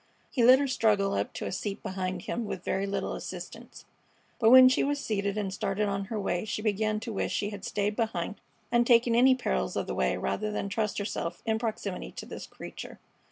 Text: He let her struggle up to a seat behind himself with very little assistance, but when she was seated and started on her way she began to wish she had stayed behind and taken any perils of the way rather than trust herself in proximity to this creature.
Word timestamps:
He 0.31 0.43
let 0.43 0.57
her 0.57 0.67
struggle 0.67 1.13
up 1.13 1.31
to 1.33 1.45
a 1.45 1.51
seat 1.51 1.83
behind 1.83 2.23
himself 2.23 2.47
with 2.47 2.63
very 2.65 2.87
little 2.87 3.13
assistance, 3.13 3.85
but 4.39 4.49
when 4.49 4.67
she 4.67 4.83
was 4.83 4.97
seated 4.99 5.37
and 5.37 5.53
started 5.53 5.87
on 5.87 6.05
her 6.05 6.19
way 6.19 6.43
she 6.43 6.63
began 6.63 6.99
to 7.01 7.13
wish 7.13 7.31
she 7.31 7.51
had 7.51 7.63
stayed 7.63 7.95
behind 7.95 8.41
and 8.71 8.87
taken 8.87 9.13
any 9.13 9.35
perils 9.35 9.75
of 9.75 9.85
the 9.85 9.93
way 9.93 10.17
rather 10.17 10.51
than 10.51 10.69
trust 10.69 10.97
herself 10.97 11.43
in 11.45 11.59
proximity 11.59 12.11
to 12.13 12.25
this 12.25 12.47
creature. 12.47 12.97